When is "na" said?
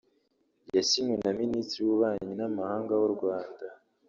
1.23-1.31